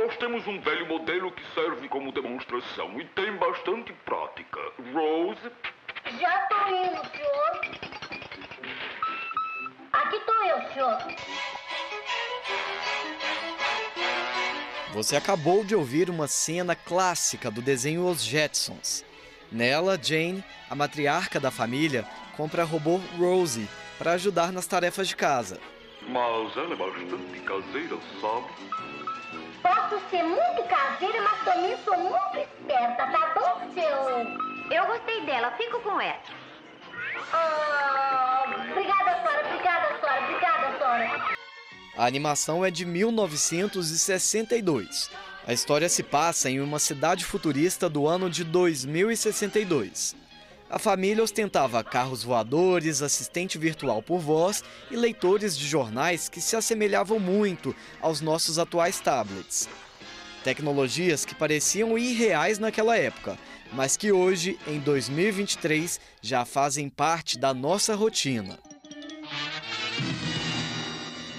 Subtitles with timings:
[0.00, 4.60] Nós temos um velho modelo que serve como demonstração e tem bastante prática.
[4.94, 5.50] Rose?
[6.20, 7.60] Já tô indo, senhor.
[9.92, 10.98] Aqui tô eu, senhor.
[14.92, 19.04] Você acabou de ouvir uma cena clássica do desenho Os Jetsons.
[19.50, 22.06] Nela, Jane, a matriarca da família,
[22.36, 23.68] compra a robô Rosie
[23.98, 25.60] para ajudar nas tarefas de casa.
[26.02, 28.97] Mas ela é bastante caseira, sabe?
[29.68, 34.16] Posso ser muito caseira, mas também sou muito esperta, tá bom, seu?
[34.74, 36.22] Eu gostei dela, fico com ela.
[37.30, 41.36] Ah, obrigada, senhora, obrigada, senhora, obrigada, senhora.
[41.98, 45.10] A animação é de 1962.
[45.46, 50.16] A história se passa em uma cidade futurista do ano de 2062.
[50.70, 56.56] A família ostentava carros voadores, assistente virtual por voz e leitores de jornais que se
[56.56, 59.66] assemelhavam muito aos nossos atuais tablets.
[60.44, 63.38] Tecnologias que pareciam irreais naquela época,
[63.72, 68.58] mas que hoje, em 2023, já fazem parte da nossa rotina.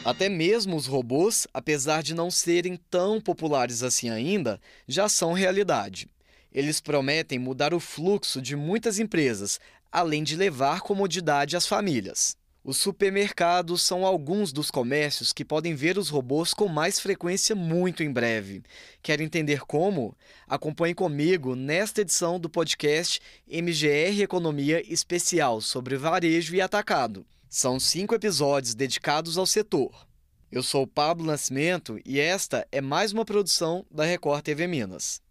[0.04, 6.09] Até mesmo os robôs, apesar de não serem tão populares assim ainda, já são realidade.
[6.52, 9.59] Eles prometem mudar o fluxo de muitas empresas,
[9.92, 12.38] além de levar comodidade às famílias.
[12.64, 18.03] Os supermercados são alguns dos comércios que podem ver os robôs com mais frequência muito
[18.03, 18.61] em breve.
[19.02, 20.16] Quer entender como?
[20.47, 27.25] Acompanhe comigo nesta edição do podcast MGR Economia Especial sobre varejo e atacado.
[27.50, 30.05] São cinco episódios dedicados ao setor.
[30.52, 35.22] Eu sou Pablo Nascimento e esta é mais uma produção da Record TV Minas.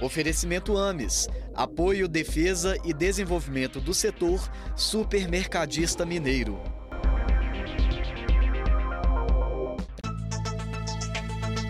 [0.00, 4.40] Oferecimento AMES, apoio, defesa e desenvolvimento do setor
[4.76, 6.60] supermercadista mineiro.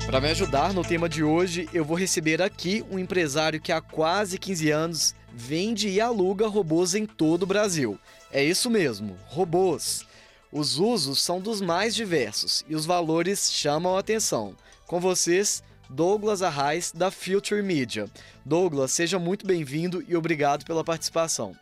[0.05, 3.81] Para me ajudar no tema de hoje, eu vou receber aqui um empresário que há
[3.81, 7.99] quase 15 anos vende e aluga robôs em todo o Brasil.
[8.31, 10.07] É isso mesmo, robôs.
[10.51, 14.55] Os usos são dos mais diversos e os valores chamam a atenção.
[14.87, 18.07] Com vocês, Douglas Arraes, da Future Media.
[18.45, 21.55] Douglas, seja muito bem-vindo e obrigado pela participação.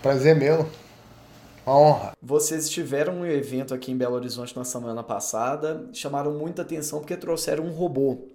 [0.00, 0.68] Prazer meu.
[1.66, 2.12] Uma honra.
[2.22, 7.16] Vocês tiveram um evento aqui em Belo Horizonte na semana passada, chamaram muita atenção porque
[7.16, 8.28] trouxeram um robô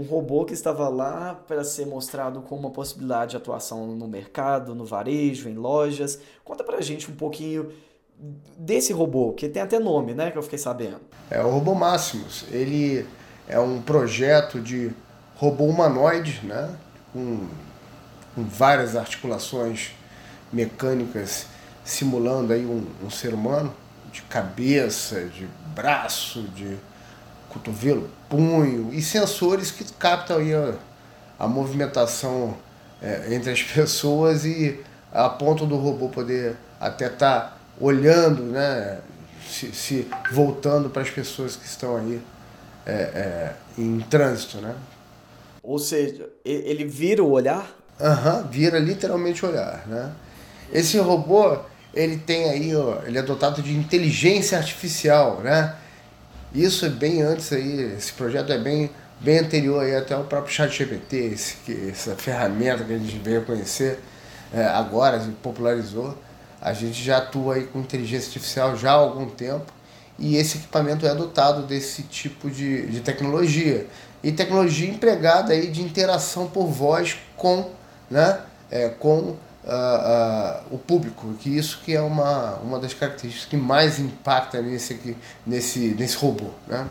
[0.00, 4.74] um robô que estava lá para ser mostrado como uma possibilidade de atuação no mercado,
[4.74, 6.18] no varejo, em lojas.
[6.42, 7.70] Conta pra gente um pouquinho
[8.56, 11.00] desse robô, que tem até nome, né, que eu fiquei sabendo.
[11.30, 12.46] É o Robô Máximos.
[12.50, 13.06] Ele
[13.48, 14.90] é um projeto de
[15.36, 16.70] robô humanoide, né,
[17.12, 17.48] com,
[18.34, 19.92] com várias articulações
[20.52, 21.46] mecânicas
[21.84, 23.74] simulando aí um, um ser humano,
[24.12, 26.76] de cabeça, de braço, de
[27.48, 30.74] cotovelo, punho e sensores que captam aí a,
[31.38, 32.56] a movimentação
[33.02, 34.80] é, entre as pessoas e
[35.12, 39.00] a ponto do robô poder até estar tá olhando, né,
[39.48, 42.20] se, se voltando para as pessoas que estão aí
[42.86, 44.74] é, é, em trânsito, né?
[45.62, 47.70] Ou seja, ele vira o olhar?
[48.00, 50.12] Aham, uhum, vira literalmente o olhar, né?
[50.72, 51.58] Esse robô,
[51.92, 55.74] ele tem aí, ó, ele é dotado de inteligência artificial, né?
[56.54, 60.52] Isso é bem antes aí, esse projeto é bem, bem anterior aí até o próprio
[60.52, 64.00] chat GPT, esse, que, essa ferramenta que a gente veio conhecer
[64.52, 66.16] é, agora, popularizou.
[66.60, 69.72] A gente já atua aí com inteligência artificial já há algum tempo
[70.20, 73.86] e esse equipamento é dotado desse tipo de, de tecnologia.
[74.22, 77.70] E tecnologia empregada aí de interação por voz com,
[78.10, 78.38] né,
[78.70, 83.56] é, com uh, uh, o público, que isso que é uma, uma das características que
[83.56, 85.16] mais impacta nesse, aqui,
[85.46, 86.50] nesse, nesse robô.
[86.68, 86.86] Né?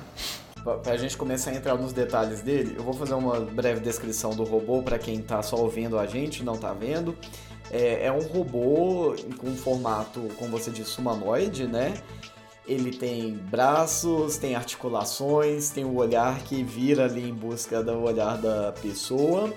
[0.63, 4.31] Para a gente começar a entrar nos detalhes dele, eu vou fazer uma breve descrição
[4.31, 7.15] do robô para quem está só ouvindo a gente, não está vendo.
[7.71, 11.93] É, é, um robô com formato, como você disse, humanoide, né?
[12.69, 17.99] Ele tem braços, tem articulações, tem o um olhar que vira ali em busca do
[18.03, 19.51] olhar da pessoa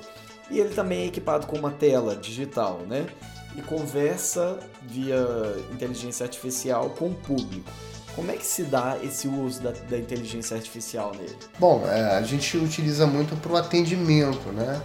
[0.50, 3.06] e ele também é equipado com uma tela digital, né?
[3.54, 5.26] E conversa via
[5.72, 7.70] inteligência artificial com o público.
[8.14, 11.36] Como é que se dá esse uso da, da inteligência artificial nele?
[11.58, 14.80] Bom, é, a gente utiliza muito para o atendimento, né?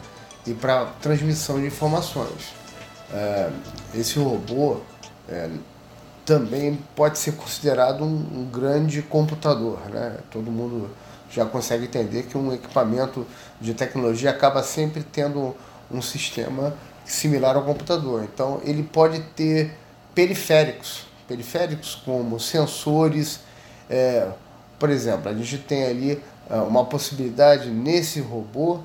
[0.46, 2.54] E para transmissão de informações.
[3.14, 3.50] É,
[3.94, 4.80] esse robô
[5.28, 5.50] é,
[6.28, 10.18] também pode ser considerado um, um grande computador, né?
[10.30, 10.90] Todo mundo
[11.32, 13.26] já consegue entender que um equipamento
[13.62, 15.56] de tecnologia acaba sempre tendo
[15.90, 16.76] um sistema
[17.06, 18.26] similar ao computador.
[18.26, 19.74] Então ele pode ter
[20.14, 23.40] periféricos, periféricos como sensores,
[23.90, 24.28] é,
[24.78, 28.80] Por exemplo, a gente tem ali uh, uma possibilidade nesse robô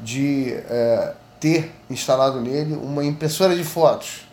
[0.00, 4.23] de uh, ter instalado nele uma impressora de fotos.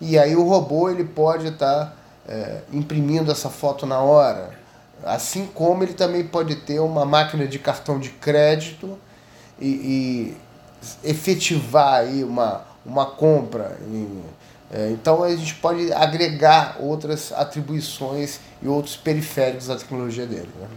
[0.00, 1.94] E aí o robô ele pode estar tá,
[2.26, 4.58] uh, imprimindo essa foto na hora.
[5.04, 8.98] Assim como ele também pode ter uma máquina de cartão de crédito
[9.58, 10.36] e, e
[11.04, 13.78] efetivar aí uma, uma compra.
[14.70, 20.48] É, então a gente pode agregar outras atribuições e outros periféricos à tecnologia dele.
[20.60, 20.68] Né?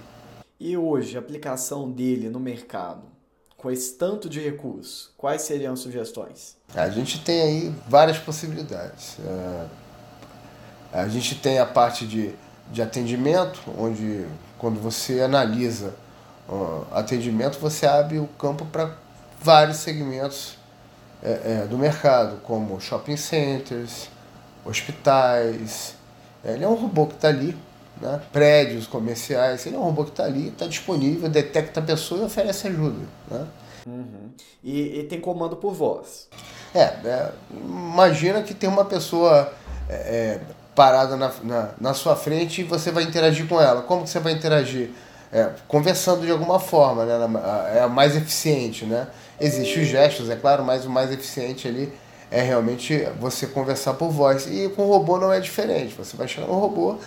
[0.59, 3.01] E hoje, a aplicação dele no mercado,
[3.63, 6.57] com esse tanto de recurso, quais seriam sugestões?
[6.75, 9.15] A gente tem aí várias possibilidades.
[9.25, 9.65] É,
[10.91, 12.35] a gente tem a parte de,
[12.69, 14.27] de atendimento, onde
[14.57, 15.95] quando você analisa
[16.91, 18.97] atendimento, você abre o campo para
[19.41, 20.57] vários segmentos
[21.23, 24.09] é, é, do mercado, como shopping centers,
[24.65, 25.95] hospitais.
[26.43, 27.57] Ele é um robô que está ali,
[28.03, 28.21] né?
[28.31, 29.65] prédios comerciais.
[29.65, 33.05] Ele é um robô que está ali, está disponível, detecta a pessoa e oferece ajuda.
[33.31, 33.47] Né?
[33.87, 34.29] Uhum.
[34.63, 36.27] E, e, tem comando por voz.
[36.75, 39.51] É, é imagina que tem uma pessoa
[39.89, 40.39] é, é,
[40.75, 43.81] parada na, na, na, sua frente e você vai interagir com ela.
[43.81, 44.89] Como que você vai interagir?
[45.31, 47.15] É, conversando de alguma forma, né?
[47.75, 49.07] é a mais eficiente, né?
[49.41, 51.91] Existem os gestos, é claro, mas o mais eficiente ali
[52.29, 54.45] é realmente você conversar por voz.
[54.45, 55.95] E com o robô não é diferente.
[55.95, 56.97] Você vai chegar no robô,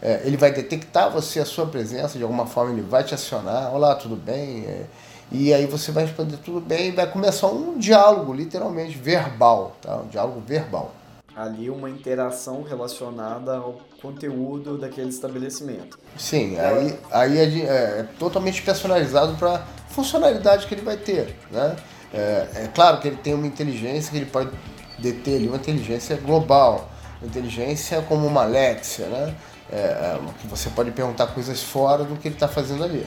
[0.00, 3.74] é, ele vai detectar você, a sua presença, de alguma forma ele vai te acionar.
[3.74, 4.64] Olá, tudo bem?
[4.64, 4.84] É,
[5.30, 9.76] e aí você vai responder tudo bem e vai começar um diálogo, literalmente, verbal.
[9.82, 9.96] Tá?
[9.96, 10.94] Um diálogo verbal.
[11.36, 15.98] Ali uma interação relacionada ao conteúdo daquele estabelecimento.
[16.16, 21.36] Sim, aí, aí é, de, é, totalmente personalizado para funcionalidade que ele vai ter.
[21.50, 21.76] Né?
[22.12, 24.50] É, é, claro que ele tem uma inteligência que ele pode
[24.98, 26.88] deter ali, uma inteligência global,
[27.20, 29.34] uma inteligência como uma Alexia, né?
[29.70, 33.06] É, é você pode perguntar coisas fora do que ele está fazendo ali.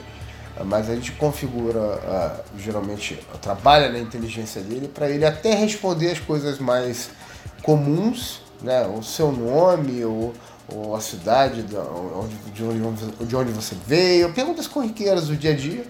[0.66, 2.00] Mas a gente configura,
[2.58, 7.10] geralmente, trabalha na inteligência dele para ele até responder as coisas mais
[7.64, 8.86] comuns, né?
[8.86, 10.34] o seu nome, ou,
[10.68, 15.86] ou a cidade de, onde, de onde você veio, perguntas corriqueiras do dia a dia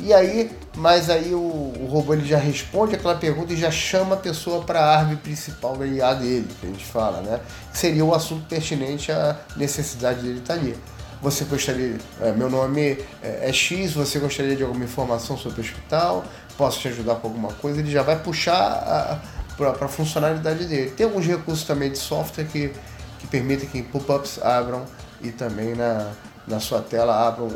[0.00, 4.16] e aí, mas aí o, o robô ele já responde aquela pergunta e já chama
[4.16, 7.40] a pessoa para a árvore principal da IA dele, que a gente fala, né?
[7.72, 10.76] Seria o assunto pertinente à necessidade dele estar tá ali.
[11.22, 15.64] Você gostaria, é, meu nome é, é X, você gostaria de alguma informação sobre o
[15.64, 16.24] hospital?
[16.58, 17.80] Posso te ajudar com alguma coisa?
[17.80, 19.22] Ele já vai puxar
[19.56, 20.90] para a funcionalidade dele.
[20.90, 22.72] Tem alguns recursos também de software que,
[23.20, 24.84] que permitem que pop-ups abram
[25.22, 26.10] e também na,
[26.46, 27.48] na sua tela abram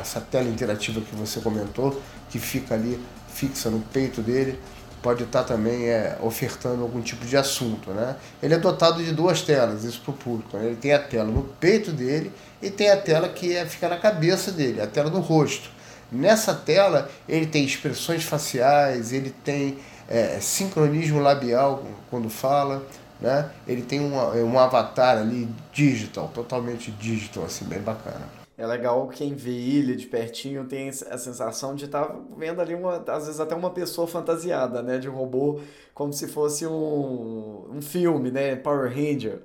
[0.00, 4.58] essa tela interativa que você comentou, que fica ali fixa no peito dele,
[5.02, 7.90] pode estar também é, ofertando algum tipo de assunto.
[7.90, 8.16] Né?
[8.42, 10.56] Ele é dotado de duas telas, isso para o público.
[10.56, 10.66] Né?
[10.66, 13.98] Ele tem a tela no peito dele e tem a tela que é, fica na
[13.98, 15.70] cabeça dele, a tela do rosto.
[16.10, 19.78] Nessa tela ele tem expressões faciais, ele tem
[20.08, 22.86] é, sincronismo labial quando fala,
[23.20, 23.50] né?
[23.66, 28.26] Ele tem um, um avatar ali digital, totalmente digital, assim, bem bacana.
[28.58, 32.74] É legal quem vê ele de pertinho tem a sensação de estar tá vendo ali,
[32.74, 34.96] uma, às vezes até uma pessoa fantasiada, né?
[34.96, 35.60] De um robô,
[35.92, 38.56] como se fosse um, um filme, né?
[38.56, 39.42] Power Ranger.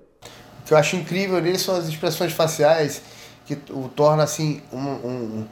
[0.61, 3.01] O que eu acho incrível nele são as expressões faciais
[3.45, 5.47] que o torna, assim, um, um,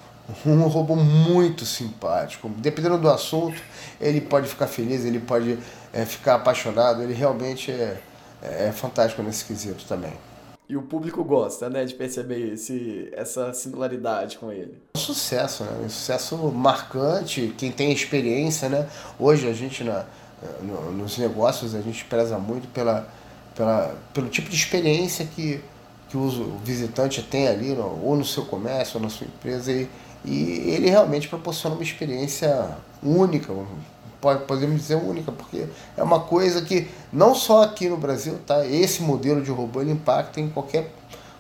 [0.46, 2.50] um robô muito simpático.
[2.58, 3.62] Dependendo do assunto,
[4.00, 5.60] ele pode ficar feliz, ele pode
[5.92, 8.00] é, ficar apaixonado, ele realmente é
[8.42, 10.14] é, é fantástico nesse quesito também.
[10.68, 14.78] E o público gosta, né, de perceber esse, essa similaridade com ele.
[14.96, 15.72] Um sucesso, né?
[15.84, 17.56] Um sucesso marcante.
[17.58, 18.88] Quem tem experiência, né?
[19.18, 20.06] Hoje a gente na,
[20.62, 23.08] no, nos negócios a gente preza muito pela,
[23.56, 25.60] pela, pelo tipo de experiência que,
[26.08, 26.30] que o
[26.64, 29.72] visitante tem ali, no, ou no seu comércio, ou na sua empresa.
[29.72, 29.90] E,
[30.24, 33.52] e ele realmente proporciona uma experiência única,
[34.20, 38.66] podemos dizer única, porque é uma coisa que não só aqui no Brasil, tá?
[38.66, 40.92] Esse modelo de robô ele impacta em qualquer,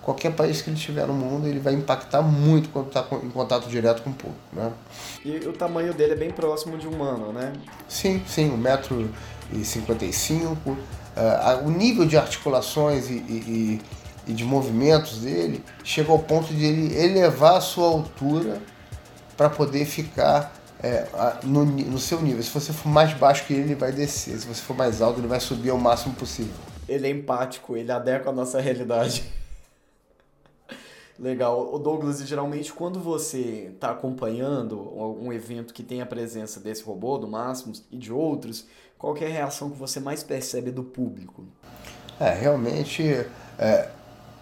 [0.01, 3.67] qualquer país que ele estiver no mundo, ele vai impactar muito quando está em contato
[3.67, 4.71] direto com o público, né?
[5.23, 7.53] E o tamanho dele é bem próximo de humano, né?
[7.87, 8.49] Sim, sim,
[9.53, 10.57] 1,55m.
[10.65, 10.77] Uh,
[11.65, 13.81] o nível de articulações e, e,
[14.27, 18.61] e de movimentos dele chega ao ponto de ele elevar a sua altura
[19.35, 21.07] para poder ficar é,
[21.43, 22.41] no, no seu nível.
[22.41, 24.37] Se você for mais baixo que ele, ele vai descer.
[24.37, 26.53] Se você for mais alto, ele vai subir ao máximo possível.
[26.87, 29.23] Ele é empático, ele adequa a nossa realidade.
[31.19, 31.73] Legal.
[31.73, 34.79] O Douglas, geralmente quando você está acompanhando
[35.21, 38.65] um evento que tem a presença desse robô, do Máximos e de outros,
[38.97, 41.43] qual é a reação que você mais percebe do público?
[42.19, 43.03] É, realmente,
[43.57, 43.89] é,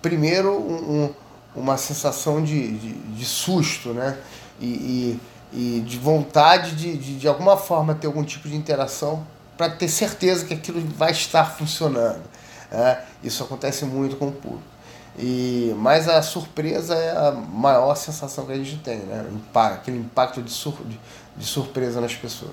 [0.03, 1.13] primeiro um, um,
[1.55, 4.17] uma sensação de, de, de susto, né?
[4.59, 5.19] E, e,
[5.51, 9.25] e, de vontade de, de, de alguma forma ter algum tipo de interação
[9.57, 12.23] para ter certeza que aquilo vai estar funcionando.
[12.71, 14.77] É, isso acontece muito com o público.
[15.17, 19.25] E, mas a surpresa é a maior sensação que a gente tem, né?
[19.53, 20.99] aquele impacto de, sur, de,
[21.35, 22.51] de surpresa nas pessoas.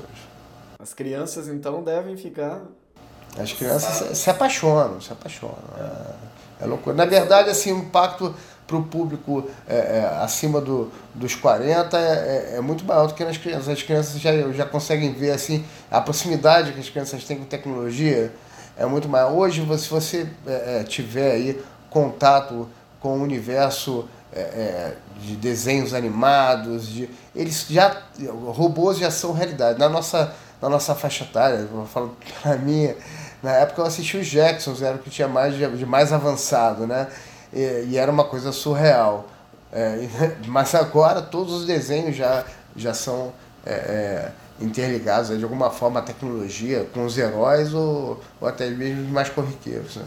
[0.81, 2.63] As crianças então devem ficar.
[3.39, 5.59] As crianças se, se apaixonam, se apaixonam.
[6.61, 6.97] É, é loucura.
[6.97, 8.35] Na verdade, assim, o impacto
[8.67, 13.15] para o público é, é, acima do, dos 40 é, é, é, muito maior do
[13.15, 13.69] que nas crianças.
[13.69, 18.33] As crianças já, já conseguem ver assim, a proximidade que as crianças têm com tecnologia
[18.77, 19.33] é muito maior.
[19.33, 22.69] Hoje, se você é, é, tiver aí contato
[23.01, 24.09] com o universo
[25.21, 28.03] de desenhos animados, de, eles já
[28.49, 29.79] robôs já são realidade.
[29.79, 32.93] Na nossa, na nossa faixa etária, eu falo para mim,
[33.41, 36.85] na época eu assisti os Jacksons, era o que tinha mais de, de mais avançado,
[36.85, 37.07] né?
[37.55, 39.29] E, e, era uma coisa surreal.
[39.73, 40.09] É,
[40.47, 42.45] mas agora todos os desenhos já,
[42.77, 43.33] já são
[43.65, 49.09] é, é, interligados de alguma forma à tecnologia, com os heróis ou, ou até mesmo
[49.11, 49.97] mais corriqueiros.
[49.97, 50.05] Né?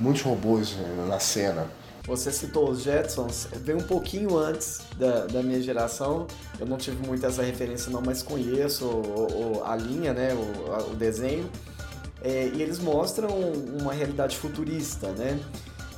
[0.00, 1.66] muitos robôs né, na cena.
[2.06, 6.26] Você citou os Jetsons, veio um pouquinho antes da, da minha geração.
[6.58, 10.92] Eu não tive muito essa referência não, mas conheço o, o, a linha, né, o,
[10.92, 11.48] o desenho.
[12.22, 15.38] É, e eles mostram uma realidade futurista, né?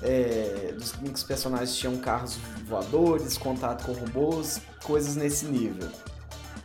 [0.03, 5.89] É, dos, que os personagens tinham carros voadores, contato com robôs, coisas nesse nível.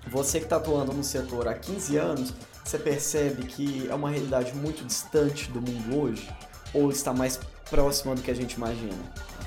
[0.09, 4.55] Você que está atuando no setor há 15 anos, você percebe que é uma realidade
[4.55, 6.27] muito distante do mundo hoje?
[6.73, 7.39] ou está mais
[7.69, 8.97] próxima do que a gente imagina?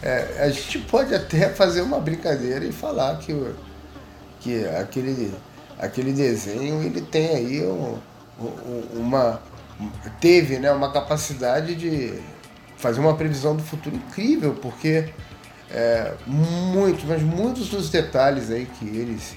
[0.02, 3.34] É, a gente pode até fazer uma brincadeira e falar que,
[4.40, 5.34] que aquele,
[5.78, 7.98] aquele desenho ele tem aí um,
[8.94, 9.40] uma
[10.20, 12.20] teve né, uma capacidade de
[12.80, 15.10] fazer uma previsão do futuro incrível, porque
[15.70, 19.36] é, muitos, mas muitos dos detalhes aí que eles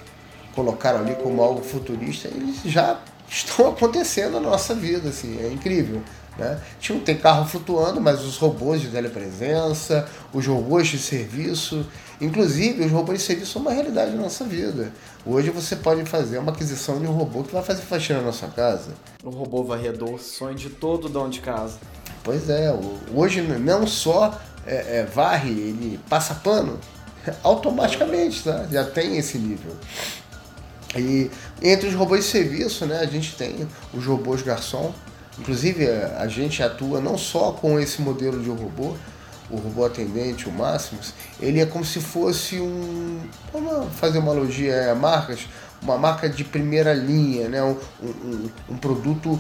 [0.56, 6.02] colocaram ali como algo futurista, eles já estão acontecendo na nossa vida, assim, é incrível.
[6.38, 6.60] Né?
[6.80, 11.86] Tinha, tem carro flutuando, mas os robôs de telepresença, os robôs de serviço,
[12.20, 14.92] inclusive os robôs de serviço são uma realidade na nossa vida.
[15.26, 18.50] Hoje você pode fazer uma aquisição de um robô que vai fazer faxina na sua
[18.50, 18.94] casa.
[19.24, 21.78] O robô varredor, sonho de todo dono de casa.
[22.24, 22.74] Pois é,
[23.14, 26.80] hoje não só é, é, varre, ele passa pano
[27.44, 28.66] automaticamente, tá?
[28.72, 29.76] já tem esse nível.
[30.96, 31.30] E
[31.62, 34.94] entre os robôs de serviço, né, a gente tem os robôs garçom,
[35.40, 38.96] Inclusive, a gente atua não só com esse modelo de robô,
[39.50, 43.20] o robô atendente, o Máximos, ele é como se fosse um.
[43.52, 45.48] Vamos fazer uma analogia a marcas,
[45.84, 47.62] uma marca de primeira linha, né?
[47.62, 49.40] um, um, um produto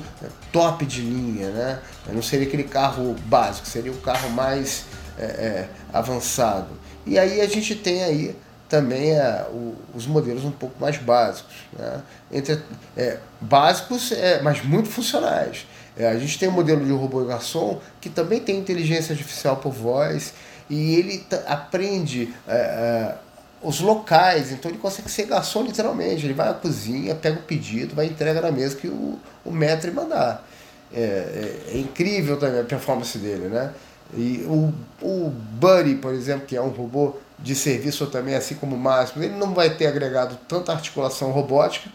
[0.51, 1.49] top de linha.
[1.49, 1.79] Né?
[2.11, 4.85] Não seria aquele carro básico, seria o carro mais
[5.17, 6.69] é, é, avançado.
[7.05, 8.35] E aí a gente tem aí
[8.67, 11.53] também é, o, os modelos um pouco mais básicos.
[11.77, 12.01] Né?
[12.31, 12.59] Entre,
[12.97, 15.65] é, básicos, é, mas muito funcionais.
[15.95, 19.71] É, a gente tem um modelo de robô garçom que também tem inteligência artificial por
[19.71, 20.33] voz
[20.69, 23.15] e ele aprende é, é,
[23.63, 26.25] os locais, então ele consegue ser garçom literalmente.
[26.25, 29.91] Ele vai à cozinha, pega o pedido, vai entrega na mesa que o, o mestre
[29.91, 30.45] mandar.
[30.93, 33.73] É, é, é, incrível também a performance dele, né?
[34.15, 38.75] E o, o Buddy, por exemplo, que é um robô de serviço também, assim como
[38.75, 41.89] o Máximo, ele não vai ter agregado tanta articulação robótica,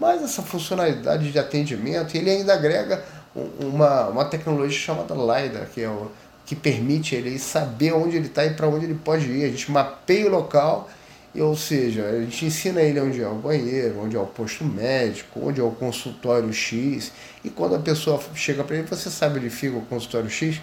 [0.00, 3.04] mas essa funcionalidade de atendimento, ele ainda agrega
[3.60, 6.10] uma, uma tecnologia chamada LiDAR, que, é o,
[6.44, 9.44] que permite ele saber onde ele está e para onde ele pode ir.
[9.44, 10.88] A gente mapeia o local,
[11.38, 15.40] ou seja, a gente ensina ele onde é o banheiro, onde é o posto médico,
[15.40, 17.12] onde é o consultório X.
[17.44, 20.60] E quando a pessoa chega para ele, você sabe onde fica o consultório X?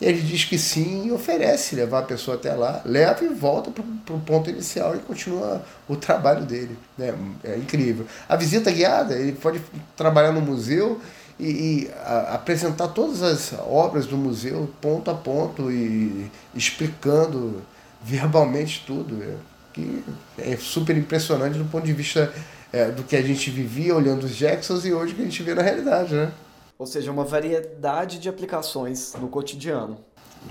[0.00, 4.14] Ele diz que sim e oferece levar a pessoa até lá, leva e volta para
[4.14, 6.76] o ponto inicial e continua o trabalho dele.
[6.98, 7.14] Né?
[7.42, 8.06] É incrível.
[8.28, 9.60] A visita guiada, ele pode
[9.96, 11.00] trabalhar no museu
[11.38, 17.62] e, e a, apresentar todas as obras do museu ponto a ponto e explicando
[18.02, 19.22] verbalmente tudo.
[19.22, 20.04] É, que
[20.38, 22.32] é super impressionante do ponto de vista
[22.72, 25.54] é, do que a gente vivia olhando os Jacksons e hoje que a gente vê
[25.54, 26.32] na realidade, né?
[26.78, 29.98] Ou seja, uma variedade de aplicações no cotidiano.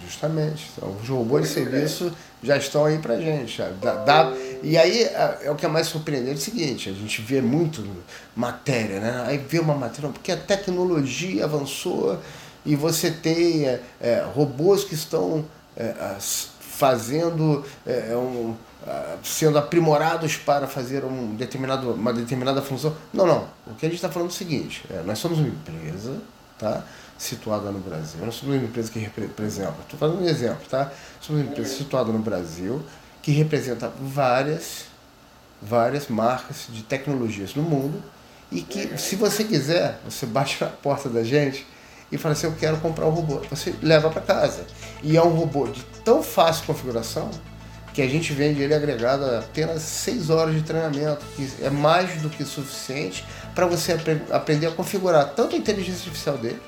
[0.01, 0.71] Justamente.
[0.75, 2.11] Então, os robôs de serviço
[2.41, 3.61] já estão aí pra gente.
[3.81, 7.21] Dá, dá, e aí é o que é mais surpreendente é o seguinte, a gente
[7.21, 7.85] vê muito
[8.35, 9.23] matéria, né?
[9.27, 12.17] Aí vê uma matéria, porque a tecnologia avançou
[12.65, 15.93] e você tem é, é, robôs que estão é,
[16.77, 18.55] fazendo é, é um,
[19.23, 22.95] sendo aprimorados para fazer um determinado, uma determinada função.
[23.13, 23.47] Não, não.
[23.67, 26.17] O que a gente está falando é o seguinte, nós somos uma empresa,
[26.57, 26.83] tá?
[27.17, 28.25] situada no Brasil.
[28.25, 30.91] Nós somos uma empresa que representa, estou fazendo um exemplo, tá?
[31.21, 32.83] Somos uma empresa situada no Brasil
[33.21, 34.85] que representa várias,
[35.61, 38.03] várias marcas de tecnologias no mundo
[38.51, 41.65] e que, se você quiser, você bate na porta da gente
[42.11, 43.41] e fala assim, eu quero comprar um robô.
[43.49, 44.65] Você leva para casa.
[45.01, 47.29] E é um robô de tão fácil configuração
[47.93, 52.21] que a gente vende ele agregado a apenas 6 horas de treinamento, que é mais
[52.21, 56.59] do que suficiente para você apre aprender a configurar tanto a inteligência artificial dele,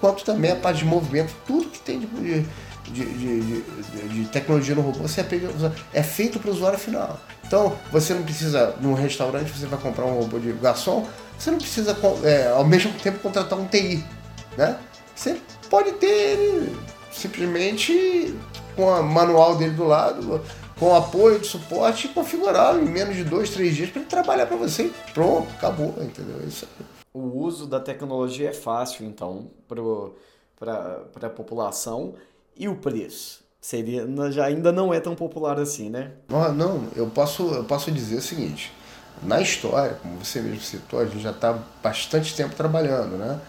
[0.00, 2.44] quanto também a parte de movimento, tudo que tem de,
[2.90, 5.46] de, de, de tecnologia no robô, você aprende
[5.94, 7.20] é feito para o usuário final.
[7.46, 11.06] Então, você não precisa, num restaurante, você vai comprar um robô de garçom,
[11.38, 14.04] você não precisa, é, ao mesmo tempo, contratar um TI.
[14.56, 14.78] Né?
[15.14, 15.40] Você
[15.70, 16.76] pode ter ele
[17.10, 18.34] simplesmente
[18.74, 20.40] com o manual dele do lado,
[20.78, 24.46] com apoio de suporte e configurá-lo em menos de dois, três dias para ele trabalhar
[24.46, 26.40] para você pronto, acabou, entendeu?
[26.42, 26.86] É isso aí.
[27.14, 32.14] O uso da tecnologia é fácil, então, para a população.
[32.56, 33.42] E o preço?
[33.60, 36.12] Seria, já ainda não é tão popular assim, né?
[36.28, 38.72] Não, não eu, posso, eu posso dizer o seguinte.
[39.22, 43.40] Na história, como você mesmo citou, a gente já está bastante tempo trabalhando né?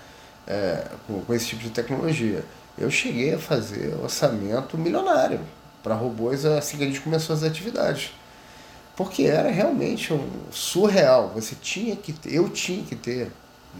[0.47, 2.43] É, com, com esse tipo de tecnologia.
[2.77, 5.39] Eu cheguei a fazer orçamento milionário
[5.81, 8.11] para robôs assim que a gente começou as atividades.
[8.95, 11.31] Porque era realmente um surreal.
[11.33, 13.31] Você tinha que ter, eu tinha que ter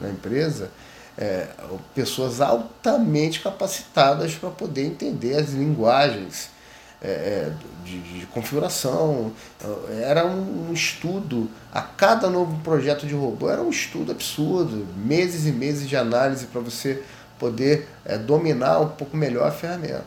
[0.01, 0.71] na empresa
[1.17, 1.47] é,
[1.93, 6.49] pessoas altamente capacitadas para poder entender as linguagens
[7.03, 9.31] é, é de, de, configuração.
[10.01, 15.51] Era um estudo, a cada novo projeto de robô era um estudo absurdo, meses e
[15.51, 17.03] meses de análise para você
[17.37, 20.05] poder é, dominar um pouco melhor a ferramenta.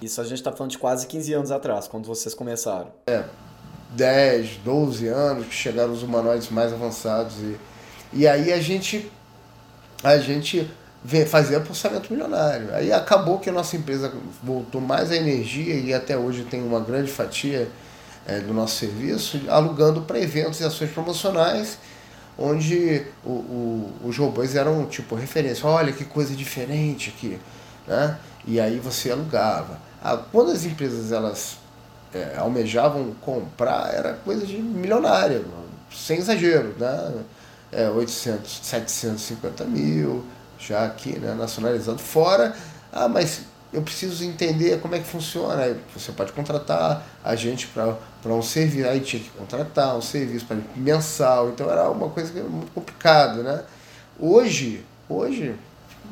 [0.00, 2.88] Isso a gente está falando de quase 15 anos atrás, quando vocês começaram.
[3.06, 3.24] É,
[3.90, 7.36] 10, 12 anos que chegaram os humanoides mais avançados.
[7.38, 7.56] E,
[8.12, 9.10] e aí a gente,
[10.02, 10.68] a gente
[11.26, 12.72] fazia processamento milionário.
[12.74, 16.80] Aí acabou que a nossa empresa voltou mais a energia e até hoje tem uma
[16.80, 17.68] grande fatia
[18.26, 21.78] é, do nosso serviço, alugando para eventos e ações promocionais,
[22.38, 25.66] onde o, o, os robôs eram tipo referência.
[25.66, 27.38] Olha que coisa diferente aqui.
[27.86, 28.16] Né?
[28.46, 29.78] E aí você alugava.
[30.30, 31.58] Quando as empresas elas
[32.14, 35.42] é, almejavam comprar, era coisa de milionária,
[35.92, 37.12] sem exagero, né?
[37.70, 40.24] É, 800, 750 mil,
[40.58, 41.98] já aqui, né, nacionalizado.
[41.98, 42.54] Fora,
[42.92, 45.76] ah, mas eu preciso entender como é que funciona.
[45.96, 50.58] Você pode contratar a gente para um serviço, aí tinha que contratar um serviço para
[50.76, 53.62] mensal, então era uma coisa muito complicada, né?
[54.18, 55.54] Hoje, hoje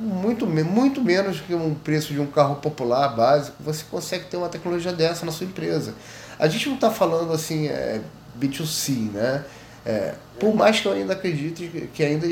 [0.01, 4.49] muito, muito menos que um preço de um carro popular básico, você consegue ter uma
[4.49, 5.95] tecnologia dessa na sua empresa.
[6.39, 8.01] A gente não está falando assim é,
[8.41, 9.45] B2C, né?
[9.85, 12.27] É, por mais que eu ainda acredite que ainda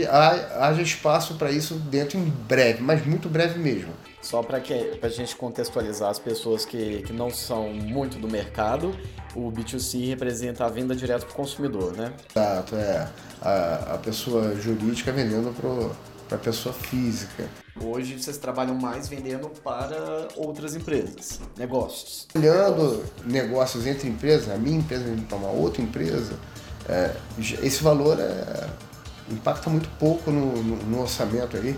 [0.61, 3.93] haja espaço para isso dentro em breve, mas muito breve mesmo.
[4.21, 4.59] Só para
[5.03, 8.95] a gente contextualizar as pessoas que, que não são muito do mercado,
[9.35, 12.13] o B2C representa a venda direto para o consumidor, né?
[12.35, 13.09] Exato, é.
[13.41, 17.49] A, a pessoa jurídica vendendo para para a pessoa física.
[17.81, 22.29] Hoje vocês trabalham mais vendendo para outras empresas, negócios.
[22.35, 26.39] Olhando negócios entre empresas, a minha empresa vendendo para uma outra empresa,
[26.89, 28.67] é, esse valor é,
[29.31, 31.77] impacta muito pouco no, no, no orçamento aí,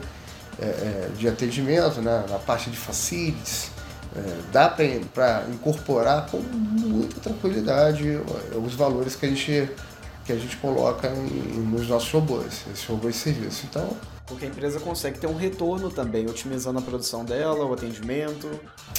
[0.61, 3.71] é, é de atendimento, né, na parte de facilities.
[4.15, 8.21] É, dá para incorporar com muita tranquilidade
[8.57, 9.71] os valores que a gente,
[10.25, 13.67] que a gente coloca em, nos nossos robôs, esses robôs de serviço.
[13.71, 13.97] Então,
[14.31, 18.49] porque a empresa consegue ter um retorno também, otimizando a produção dela, o atendimento.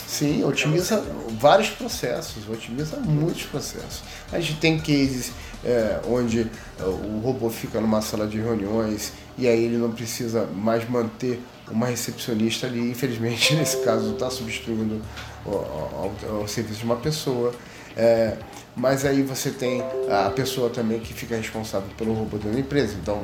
[0.06, 1.02] Sim, otimiza
[1.40, 4.04] vários processos, otimiza muitos processos.
[4.30, 5.32] A gente tem cases
[5.64, 10.46] é, onde é, o robô fica numa sala de reuniões e aí ele não precisa
[10.48, 12.92] mais manter uma recepcionista ali.
[12.92, 15.02] Infelizmente, nesse caso, está substituindo
[15.46, 17.54] o, serviço de uma pessoa.
[17.96, 18.38] É,
[18.76, 22.96] mas aí você tem a pessoa também que fica responsável pelo robô da empresa.
[23.02, 23.22] Então,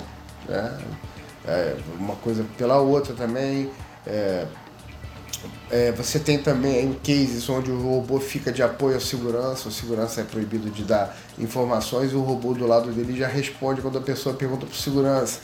[0.48, 0.72] é,
[1.48, 3.70] é, uma coisa pela outra também.
[4.06, 4.46] É,
[5.70, 10.22] é, você tem também cases onde o robô fica de apoio à segurança, o segurança
[10.22, 14.02] é proibido de dar informações e o robô do lado dele já responde quando a
[14.02, 15.42] pessoa pergunta para o segurança.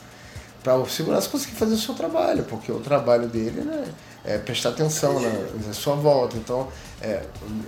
[0.64, 3.84] Para o segurança conseguir fazer o seu trabalho, porque o trabalho dele né,
[4.24, 5.30] é prestar atenção na,
[5.68, 6.38] na sua volta.
[6.38, 6.70] Então,
[7.02, 7.22] é,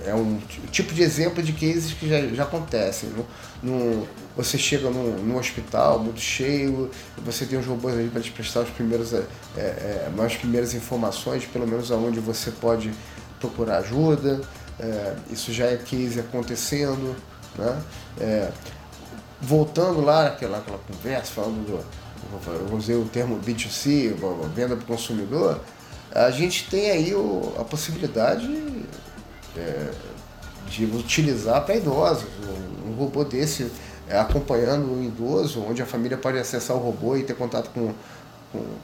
[0.05, 0.39] é um
[0.71, 3.09] tipo de exemplo de cases que já, já acontecem.
[3.09, 3.25] No,
[3.61, 8.31] no, você chega num, num, hospital muito cheio, você tem os robôs ali para te
[8.31, 9.23] prestar os primeiros, é,
[9.57, 12.93] é, é, as primeiras informações, pelo menos aonde você pode
[13.39, 14.39] procurar ajuda.
[14.79, 17.15] É, isso já é case acontecendo.
[17.57, 17.81] Né?
[18.19, 18.51] É,
[19.41, 22.04] voltando lá naquela, naquela conversa, falando do,
[22.47, 24.15] eu usei o termo B2C,
[24.53, 25.59] venda para o consumidor,
[26.11, 28.47] a gente tem aí o, a possibilidade
[29.57, 29.91] é,
[30.69, 32.25] de utilizar para idosos.
[32.43, 33.71] Um, um, robô desse
[34.07, 37.93] é, acompanhando o idoso, onde a família pode acessar o robô e ter contato com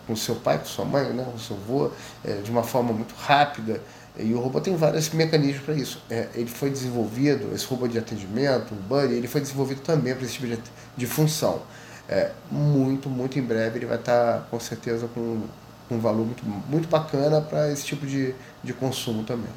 [0.05, 1.91] com, o seu pai, com sua mãe, né, com seu avô,
[2.23, 3.81] é, de uma forma muito rápida.
[4.17, 6.01] E o robô tem vários mecanismos para isso.
[6.09, 10.25] É, ele foi desenvolvido, esse robô de atendimento, o Buddy, ele foi desenvolvido também para
[10.25, 10.59] esse tipo de,
[10.97, 11.61] de função.
[12.11, 15.41] É, muito, muito em breve ele vai estar tá, com certeza com,
[15.89, 19.49] um valor muito, muito bacana para esse tipo de, de consumo também.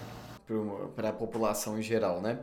[0.94, 2.38] Para a população em geral, né?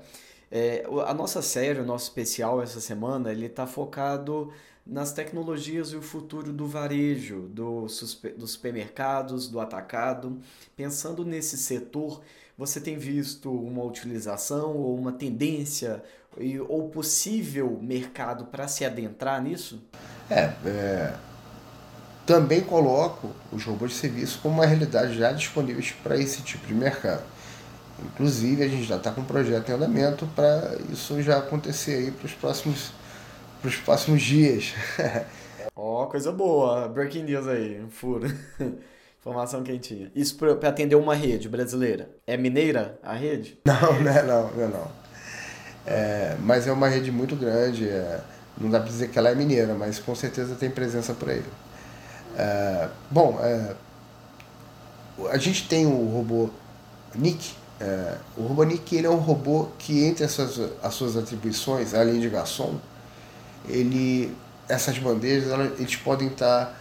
[0.52, 4.52] É, a nossa série, o nosso especial essa semana, ele está focado
[4.86, 7.86] nas tecnologias e o futuro do varejo, do,
[8.38, 10.39] dos supermercados, do atacado.
[10.76, 12.21] Pensando nesse setor,
[12.58, 16.04] você tem visto uma utilização ou uma tendência
[16.67, 19.82] ou possível mercado para se adentrar nisso?
[20.30, 21.13] É, é,
[22.26, 26.74] também coloco os robôs de serviço como uma realidade já disponíveis para esse tipo de
[26.74, 27.24] mercado.
[28.04, 32.12] Inclusive, a gente já está com um projeto em andamento para isso já acontecer aí
[32.12, 32.91] para os próximos
[33.62, 34.74] para os próximos dias.
[35.76, 36.88] Ó, oh, coisa boa.
[36.88, 38.28] Breaking news aí, furo.
[39.20, 40.12] Informação quentinha.
[40.15, 42.10] Isso para atender uma rede brasileira.
[42.26, 43.60] É mineira a rede?
[43.65, 45.00] Não, não é não, não é não.
[45.86, 47.88] É, mas é uma rede muito grande.
[47.88, 48.20] É,
[48.58, 51.44] não dá para dizer que ela é mineira, mas com certeza tem presença por aí.
[52.38, 53.76] É, bom, é,
[55.30, 56.50] a gente tem o robô
[57.15, 57.54] Nick.
[57.80, 61.94] É, o robô Nick ele é um robô que, entre as suas, as suas atribuições,
[61.94, 62.76] além de garçom,
[63.67, 64.36] ele,
[64.70, 66.76] essas bandejas elas, eles podem estar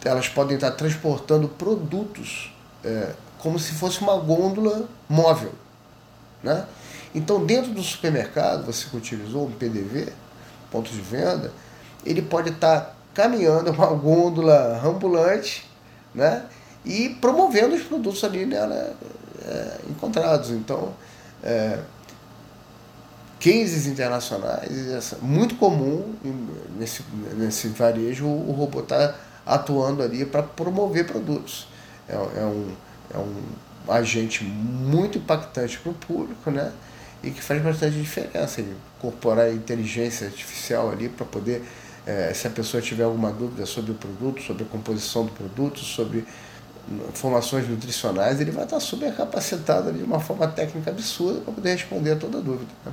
[0.00, 2.52] tá, elas podem estar tá transportando produtos
[2.84, 5.52] é, como se fosse uma gôndola móvel,
[6.42, 6.66] né?
[7.14, 10.12] Então dentro do supermercado você que utilizou um PDV,
[10.70, 11.52] ponto de venda,
[12.04, 15.68] ele pode estar tá caminhando uma gôndola ambulante,
[16.14, 16.46] né?
[16.84, 18.96] E promovendo os produtos ali nela
[19.44, 20.50] é, encontrados.
[20.50, 20.94] Então
[21.42, 21.78] é,
[23.42, 26.14] cases internacionais, muito comum
[26.78, 27.02] nesse,
[27.36, 31.66] nesse varejo o robô está atuando ali para promover produtos.
[32.08, 32.72] É, é, um,
[33.12, 36.72] é um agente muito impactante para o público, né?
[37.22, 38.60] E que faz bastante diferença.
[38.60, 41.62] Ele incorporar inteligência artificial ali para poder,
[42.06, 45.80] é, se a pessoa tiver alguma dúvida sobre o produto, sobre a composição do produto,
[45.80, 46.24] sobre
[47.08, 51.72] informações nutricionais, ele vai estar super capacitado ali de uma forma técnica absurda para poder
[51.74, 52.70] responder a toda dúvida.
[52.84, 52.92] Né?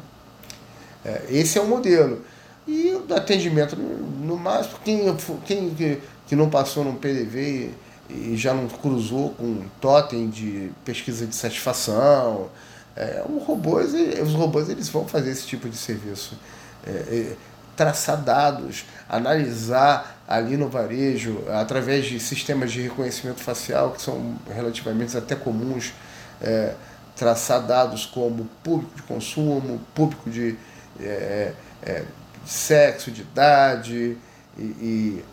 [1.05, 2.23] É, esse é o modelo.
[2.67, 5.15] E o atendimento, no máximo, quem,
[5.45, 7.71] quem que, que não passou num PDV
[8.09, 12.49] e, e já não cruzou com um totem de pesquisa de satisfação,
[12.95, 16.37] é, um robô, os robôs eles vão fazer esse tipo de serviço.
[16.85, 17.35] É, é,
[17.75, 25.17] traçar dados, analisar ali no varejo, através de sistemas de reconhecimento facial, que são relativamente
[25.17, 25.93] até comuns,
[26.41, 26.75] é,
[27.15, 30.57] traçar dados como público de consumo, público de,
[30.99, 32.03] é, é,
[32.45, 34.17] sexo, de idade
[34.57, 35.25] e, e,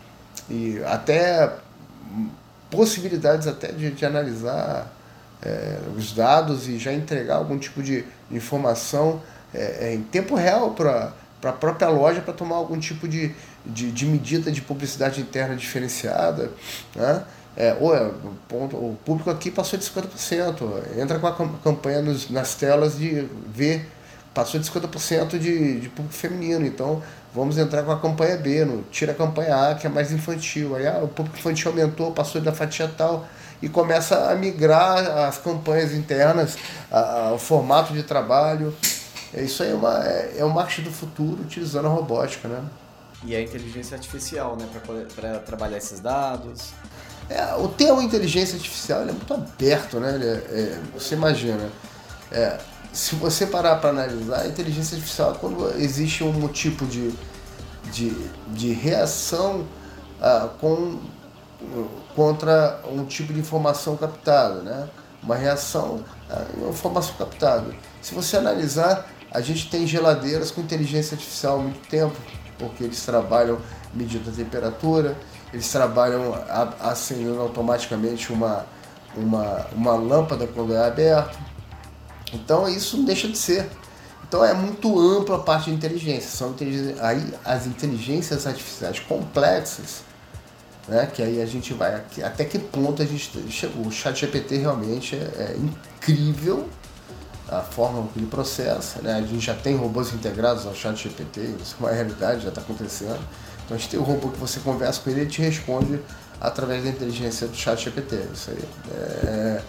[0.49, 1.51] e, até
[2.71, 4.89] possibilidades até de, de analisar
[5.41, 9.21] é, os dados e já entregar algum tipo de informação
[9.53, 13.33] é, é, em tempo real para a própria loja para tomar algum tipo de,
[13.65, 16.51] de, de, medida de publicidade interna diferenciada.
[16.95, 17.23] Né?
[17.55, 18.11] É, ou é,
[18.51, 20.97] o público aqui passou de 50%.
[20.97, 23.87] Entra com a campanha nos, nas telas de ver
[24.37, 26.63] passou de 50% de, de público feminino.
[26.63, 27.01] Então,
[27.33, 30.75] vamos entrar com a campanha B, no, tira a campanha A, que é mais infantil.
[30.75, 33.27] Aí ah, o público infantil aumentou, passou da fatia tal,
[33.61, 36.57] e começa a migrar as campanhas internas,
[36.91, 38.75] a, a, o formato de trabalho.
[39.33, 42.63] É, isso aí é, uma, é, é o marketing do futuro utilizando a robótica, né?
[43.23, 44.67] E a inteligência artificial, né,
[45.15, 46.71] para trabalhar esses dados.
[47.29, 50.19] É, o termo inteligência artificial é muito aberto, né?
[50.21, 51.69] É, é, você imagina.
[52.31, 52.57] É,
[52.93, 57.13] se você parar para analisar, a inteligência artificial é quando existe um tipo de,
[57.91, 58.09] de,
[58.49, 59.67] de reação
[60.21, 60.99] ah, com,
[62.17, 64.89] contra um tipo de informação captada, né?
[65.21, 67.67] uma reação à informação captada.
[68.01, 72.15] Se você analisar, a gente tem geladeiras com inteligência artificial há muito tempo,
[72.57, 73.59] porque eles trabalham
[73.93, 75.15] medindo a temperatura,
[75.53, 76.33] eles trabalham
[76.81, 78.65] acendendo automaticamente uma,
[79.15, 81.37] uma, uma lâmpada quando é aberto
[82.33, 83.69] então isso não deixa de ser.
[84.27, 86.29] Então é muito ampla a parte de inteligência.
[86.29, 86.53] São
[86.99, 90.01] aí as inteligências artificiais complexas,
[90.87, 93.85] né, que aí a gente vai até que ponto a gente chegou.
[93.85, 96.67] O chat GPT realmente é, é incrível
[97.49, 99.01] a forma que ele processa.
[99.01, 99.13] Né?
[99.13, 102.61] A gente já tem robôs integrados ao chat GPT, isso é uma realidade, já está
[102.61, 103.19] acontecendo.
[103.65, 105.99] Então a gente tem um robô que você conversa com ele e ele te responde
[106.39, 108.15] através da inteligência do chat GPT.
[108.33, 108.63] Isso aí
[109.27, 109.61] é,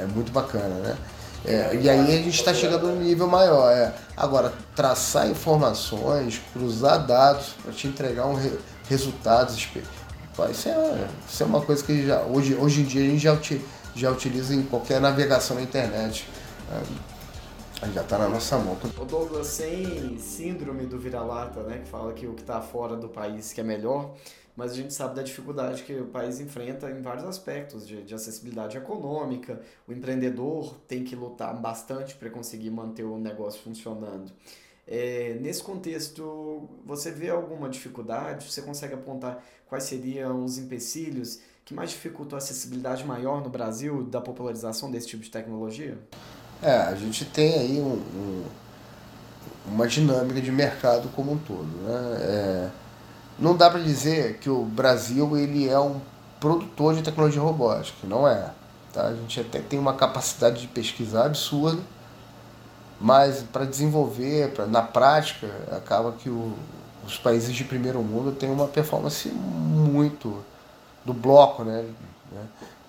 [0.00, 0.96] é muito bacana, né?
[1.44, 3.70] É, e aí a gente está chegando no nível maior.
[3.72, 3.92] É.
[4.16, 8.52] Agora, traçar informações, cruzar dados para te entregar um re,
[8.88, 9.68] resultados.
[10.50, 13.38] Isso é, isso é uma coisa que já, hoje, hoje em dia a gente já,
[13.94, 16.26] já utiliza em qualquer navegação na internet.
[16.70, 17.12] É,
[17.92, 18.78] já está na nossa mão.
[18.98, 23.08] O Douglas, sem síndrome do vira-lata, né, que fala que o que está fora do
[23.08, 24.14] país que é melhor,
[24.56, 28.14] mas a gente sabe da dificuldade que o país enfrenta em vários aspectos, de, de
[28.14, 34.30] acessibilidade econômica, o empreendedor tem que lutar bastante para conseguir manter o negócio funcionando.
[34.86, 38.50] É, nesse contexto, você vê alguma dificuldade?
[38.50, 44.02] Você consegue apontar quais seriam os empecilhos que mais dificultam a acessibilidade maior no Brasil
[44.02, 45.96] da popularização desse tipo de tecnologia?
[46.60, 48.44] É, a gente tem aí um, um,
[49.66, 51.64] uma dinâmica de mercado como um todo.
[51.64, 52.16] Né?
[52.20, 52.70] É,
[53.38, 56.00] não dá para dizer que o Brasil ele é um
[56.38, 58.50] produtor de tecnologia robótica, não é.
[58.92, 59.06] Tá?
[59.06, 61.80] A gente até tem uma capacidade de pesquisar absurda,
[63.02, 66.52] mas para desenvolver, pra, na prática, acaba que o,
[67.04, 70.42] os países de primeiro mundo têm uma performance muito
[71.04, 71.84] do bloco, né?
[72.30, 72.44] né?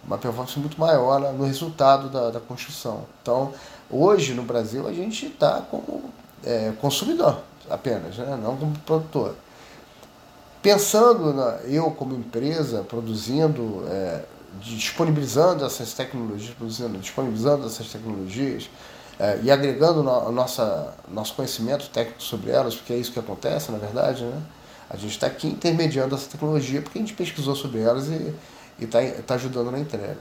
[0.06, 3.06] uma performance muito maior no resultado da, da construção.
[3.24, 3.54] Então,
[3.90, 6.04] hoje no Brasil, a gente está como
[6.46, 8.40] é, consumidor apenas, né?
[8.42, 9.36] não como produtor.
[10.62, 14.22] Pensando na, eu como empresa produzindo, é,
[14.62, 18.70] disponibilizando essas tecnologias, produzindo, disponibilizando essas tecnologias
[19.20, 23.72] é, e agregando no, nossa, nosso conhecimento técnico sobre elas, porque é isso que acontece,
[23.72, 24.42] na verdade, né?
[24.90, 28.34] A gente está aqui intermediando essa tecnologia porque a gente pesquisou sobre elas e
[28.80, 30.20] está tá ajudando na entrega.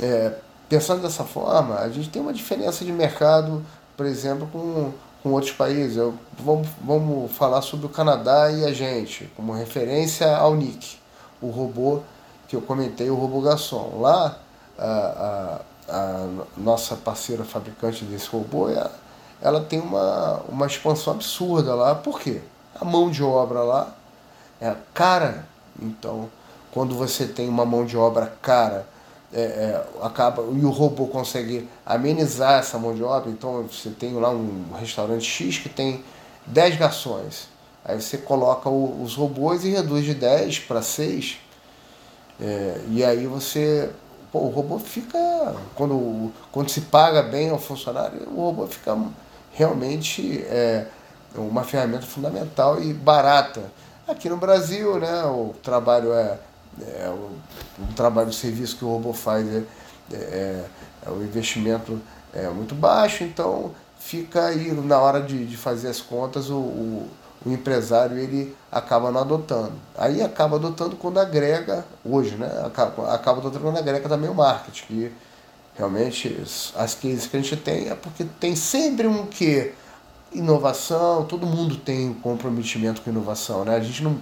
[0.00, 0.34] É,
[0.68, 3.64] pensando dessa forma, a gente tem uma diferença de mercado,
[3.96, 4.92] por exemplo, com,
[5.22, 5.96] com outros países.
[5.96, 10.98] Eu, vamos, vamos falar sobre o Canadá e a gente, como referência ao NIC,
[11.40, 12.00] o robô
[12.46, 14.00] que eu comentei, o robô Garçom.
[14.00, 14.38] Lá,
[14.78, 16.26] a, a, a
[16.56, 18.92] nossa parceira fabricante desse robô, ela,
[19.42, 21.94] ela tem uma, uma expansão absurda lá.
[21.94, 22.40] Por quê?
[22.80, 23.94] A mão de obra lá
[24.60, 25.46] é cara.
[25.80, 26.30] Então,
[26.72, 28.86] quando você tem uma mão de obra cara,
[29.32, 34.12] é, é, acaba e o robô consegue amenizar essa mão de obra, então você tem
[34.14, 36.04] lá um restaurante X que tem
[36.46, 37.48] 10 garçons.
[37.84, 41.38] Aí você coloca o, os robôs e reduz de 10 para 6.
[42.40, 43.90] É, e aí você.
[44.32, 45.18] Pô, o robô fica.
[45.74, 48.96] Quando, quando se paga bem ao funcionário, o robô fica
[49.52, 50.86] realmente é,
[51.34, 53.62] uma ferramenta fundamental e barata.
[54.06, 56.38] Aqui no Brasil, né, o trabalho é
[56.80, 57.30] é, o,
[57.82, 59.64] um trabalho de serviço que o robô faz é,
[60.12, 60.64] é,
[61.06, 62.00] é o investimento
[62.32, 67.08] é muito baixo, então fica aí na hora de, de fazer as contas o,
[67.44, 69.72] o, empresário ele acaba não adotando.
[69.96, 72.50] Aí acaba adotando quando agrega, hoje, né?
[72.64, 75.12] Acaba, acaba adotando quando agrega também o marketing, que
[75.74, 76.40] realmente
[76.76, 79.72] as cases que a gente tem é porque tem sempre um que
[80.32, 83.76] inovação, todo mundo tem comprometimento com inovação, né?
[83.76, 84.20] A gente não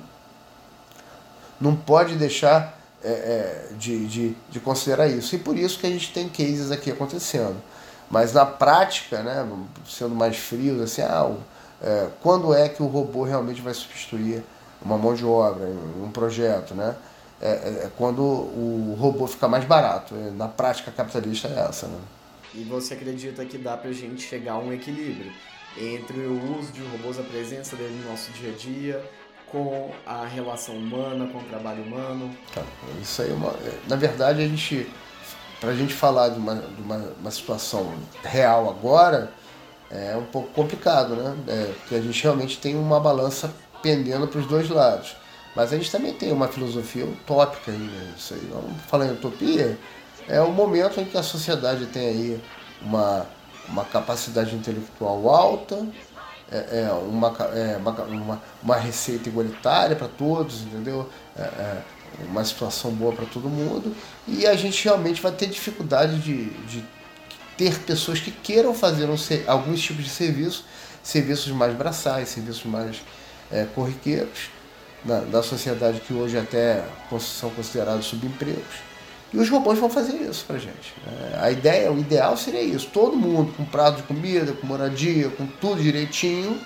[1.60, 5.34] não pode deixar é, é, de, de, de, considerar isso.
[5.34, 7.56] E por isso que a gente tem cases aqui acontecendo.
[8.10, 9.46] Mas na prática, né,
[9.86, 11.30] sendo mais frios, assim, ah,
[11.82, 14.42] é, quando é que o robô realmente vai substituir
[14.82, 16.96] uma mão de obra, um projeto, né?
[17.40, 17.52] É, é,
[17.84, 20.14] é quando o robô fica mais barato.
[20.14, 21.98] É, na prática capitalista é essa, né?
[22.54, 25.30] E você acredita que dá para a gente chegar a um equilíbrio
[25.76, 29.10] entre o uso de robôs, a presença dele no nosso dia a dia,
[29.50, 32.34] com a relação humana, com o trabalho humano?
[32.54, 32.62] Tá,
[33.00, 33.54] isso aí é uma.
[33.86, 34.88] Na verdade, a gente.
[35.60, 39.32] Para a gente falar de, uma, de uma, uma, situação real agora,
[39.90, 41.36] é um pouco complicado, né?
[41.48, 45.16] É, porque a gente realmente tem uma balança pendendo para os dois lados.
[45.56, 48.14] Mas a gente também tem uma filosofia utópica aí, né?
[48.16, 49.78] Isso aí, vamos falar em utopia,
[50.28, 52.40] é o momento em que a sociedade tem aí
[52.82, 53.26] uma,
[53.68, 55.86] uma capacidade intelectual alta,
[56.50, 61.08] é, é, uma, é, uma, uma receita igualitária para todos, entendeu?
[61.36, 61.82] É, é,
[62.28, 63.94] uma situação boa para todo mundo.
[64.26, 66.84] E a gente realmente vai ter dificuldade de, de
[67.58, 69.16] ter pessoas que queiram fazer um,
[69.46, 70.64] alguns tipos de serviço,
[71.02, 73.02] serviços mais braçais, serviços mais
[73.52, 74.50] é, corriqueiros,
[75.04, 76.84] na, da sociedade que hoje até
[77.20, 78.88] são considerados subempregos
[79.32, 80.94] e os robôs vão fazer isso pra gente.
[81.04, 81.38] Né?
[81.40, 85.46] A ideia, o ideal seria isso: todo mundo com prato de comida, com moradia, com
[85.46, 86.58] tudo direitinho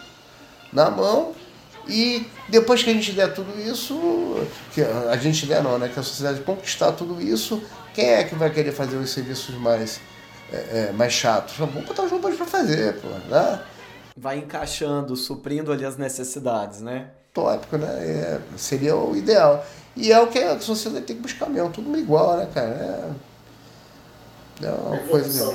[0.73, 1.33] na mão.
[1.89, 5.91] E depois que a gente der tudo isso, que a gente der não, né?
[5.93, 7.61] Que a sociedade conquistar tudo isso,
[7.93, 10.01] quem é que vai querer fazer os serviços mais,
[10.53, 11.57] é, é, mais chatos?
[11.57, 13.61] Vamos botar os robôs para fazer, pô, né?
[14.17, 17.09] Vai encaixando, suprindo ali as necessidades, né?
[17.33, 17.89] Tópico, né?
[17.89, 19.65] É, seria o ideal.
[19.97, 22.69] E é o que a sociedade tem que buscar mesmo, tudo igual, né, cara?
[22.69, 23.33] É...
[24.63, 25.55] É uma coisa.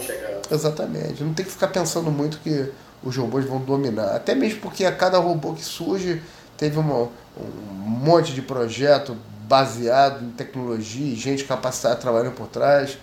[0.51, 1.23] Exatamente.
[1.23, 2.71] Não tem que ficar pensando muito que
[3.03, 4.15] os robôs vão dominar.
[4.15, 6.21] Até mesmo porque a cada robô que surge
[6.57, 7.09] teve uma, um
[7.77, 9.15] monte de projeto
[9.47, 12.97] baseado em tecnologia, gente capacitada trabalhando por trás.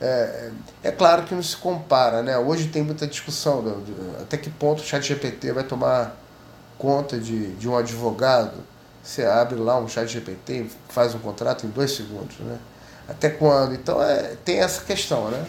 [0.00, 0.50] É,
[0.82, 2.38] é claro que não se compara, né?
[2.38, 6.16] Hoje tem muita discussão do, do, até que ponto o chat GPT vai tomar
[6.78, 8.58] conta de, de um advogado.
[9.02, 12.58] Você abre lá um chat GPT e faz um contrato em dois segundos, né?
[13.08, 13.74] Até quando?
[13.74, 15.46] Então é, tem essa questão, né?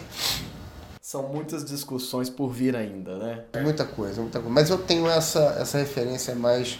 [1.00, 3.44] São muitas discussões por vir ainda, né?
[3.62, 4.52] Muita coisa, muita coisa.
[4.52, 6.78] Mas eu tenho essa, essa referência mais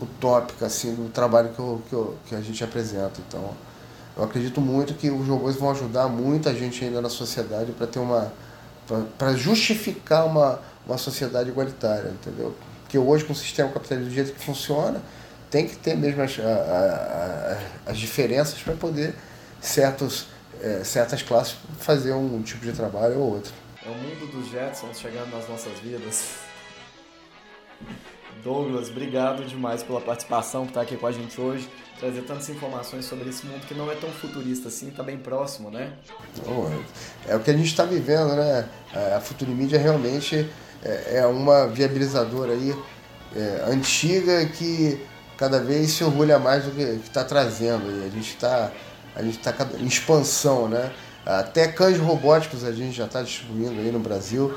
[0.00, 3.20] utópica, assim, do trabalho que, eu, que, eu, que a gente apresenta.
[3.26, 3.54] Então,
[4.16, 7.98] eu acredito muito que os robôs vão ajudar muita gente ainda na sociedade para ter
[7.98, 8.32] uma.
[9.18, 12.54] para justificar uma, uma sociedade igualitária, entendeu?
[12.82, 15.02] Porque hoje, com o sistema capitalista do jeito que funciona,
[15.50, 19.14] tem que ter mesmo as, a, a, as diferenças para poder
[19.60, 20.26] certos
[20.60, 23.52] é, certas classes fazer um tipo de trabalho ou outro.
[23.84, 26.36] É o mundo dos Jetsons chegando nas nossas vidas.
[28.42, 31.68] Douglas, obrigado demais pela participação, por estar aqui com a gente hoje,
[31.98, 35.70] trazer tantas informações sobre esse mundo que não é tão futurista assim, está bem próximo,
[35.70, 35.92] né?
[37.26, 38.68] é o que a gente está vivendo, né?
[39.16, 40.48] A Futurimídia realmente
[40.82, 42.74] é, é uma viabilizadora aí
[43.34, 45.00] é, antiga que
[45.36, 47.90] cada vez se orgulha mais do que está trazendo.
[48.02, 48.70] E a gente está
[49.14, 50.92] a gente está em expansão, né?
[51.24, 54.52] Até cães robóticos a gente já está distribuindo aí no Brasil.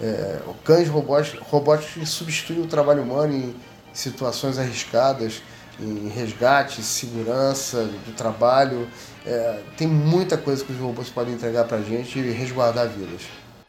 [0.00, 3.54] É, cães robóticos, robóticos que substituem o trabalho humano em
[3.94, 5.42] situações arriscadas,
[5.80, 8.88] em resgate, segurança do trabalho.
[9.24, 13.22] É, tem muita coisa que os robôs podem entregar para a gente e resguardar vidas.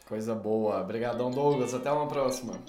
[0.06, 0.80] Coisa boa.
[0.80, 1.74] Obrigadão, Douglas.
[1.74, 2.60] Até uma próxima.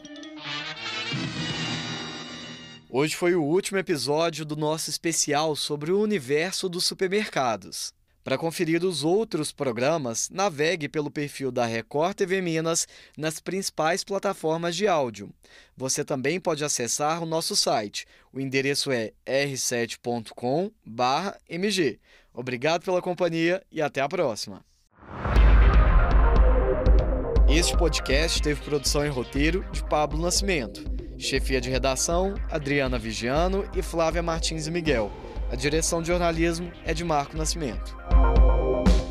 [2.89, 7.93] Hoje foi o último episódio do nosso especial sobre o universo dos supermercados.
[8.25, 14.75] Para conferir os outros programas, navegue pelo perfil da Record TV Minas nas principais plataformas
[14.75, 15.29] de áudio.
[15.77, 18.07] Você também pode acessar o nosso site.
[18.33, 21.99] O endereço é r7.com/mg.
[22.33, 24.65] Obrigado pela companhia e até a próxima.
[27.47, 30.83] Este podcast teve produção e roteiro de Pablo Nascimento.
[31.19, 35.11] Chefia de redação, Adriana Vigiano e Flávia Martins Miguel.
[35.51, 37.95] A direção de jornalismo é de Marco Nascimento.